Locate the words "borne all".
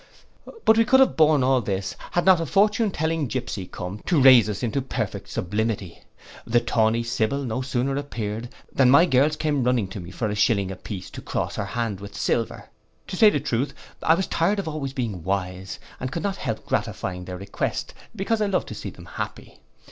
1.15-1.61